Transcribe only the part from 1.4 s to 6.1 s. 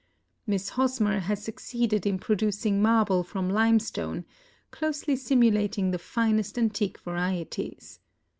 succeeded in producing marble from limestone, closely simulating the